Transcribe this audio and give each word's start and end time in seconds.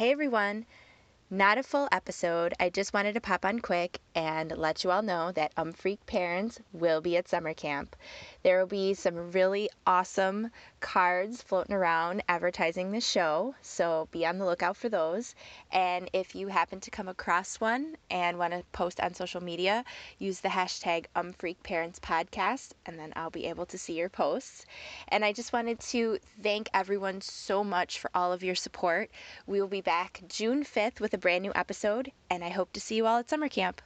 Hey 0.00 0.12
everyone! 0.12 0.64
Not 1.32 1.58
a 1.58 1.62
full 1.62 1.86
episode. 1.92 2.54
I 2.58 2.70
just 2.70 2.92
wanted 2.92 3.12
to 3.12 3.20
pop 3.20 3.44
on 3.44 3.60
quick 3.60 4.00
and 4.16 4.50
let 4.58 4.82
you 4.82 4.90
all 4.90 5.00
know 5.00 5.30
that 5.30 5.54
Umfreak 5.54 5.98
parents 6.04 6.58
will 6.72 7.00
be 7.00 7.16
at 7.16 7.28
summer 7.28 7.54
camp. 7.54 7.94
There 8.42 8.58
will 8.58 8.66
be 8.66 8.94
some 8.94 9.30
really 9.30 9.70
awesome 9.86 10.50
cards 10.80 11.40
floating 11.40 11.76
around 11.76 12.24
advertising 12.28 12.90
the 12.90 13.00
show, 13.00 13.54
so 13.62 14.08
be 14.10 14.26
on 14.26 14.38
the 14.38 14.44
lookout 14.44 14.76
for 14.76 14.88
those. 14.88 15.36
And 15.70 16.10
if 16.12 16.34
you 16.34 16.48
happen 16.48 16.80
to 16.80 16.90
come 16.90 17.06
across 17.06 17.60
one 17.60 17.96
and 18.10 18.36
want 18.36 18.52
to 18.52 18.64
post 18.72 18.98
on 18.98 19.14
social 19.14 19.40
media, 19.40 19.84
use 20.18 20.40
the 20.40 20.48
hashtag 20.48 21.04
UmFreakParentsPodcast, 21.14 22.72
and 22.86 22.98
then 22.98 23.12
I'll 23.14 23.30
be 23.30 23.46
able 23.46 23.66
to 23.66 23.78
see 23.78 23.92
your 23.92 24.08
posts. 24.08 24.66
And 25.06 25.24
I 25.24 25.32
just 25.32 25.52
wanted 25.52 25.78
to 25.78 26.18
thank 26.42 26.68
everyone 26.74 27.20
so 27.20 27.62
much 27.62 28.00
for 28.00 28.10
all 28.16 28.32
of 28.32 28.42
your 28.42 28.56
support. 28.56 29.10
We 29.46 29.60
will 29.60 29.68
be 29.68 29.80
back 29.80 30.22
June 30.26 30.64
5th 30.64 30.98
with 30.98 31.14
a 31.14 31.19
brand 31.20 31.42
new 31.42 31.52
episode, 31.54 32.10
and 32.28 32.42
I 32.42 32.48
hope 32.48 32.72
to 32.72 32.80
see 32.80 32.96
you 32.96 33.06
all 33.06 33.18
at 33.18 33.30
summer 33.30 33.48
camp. 33.48 33.82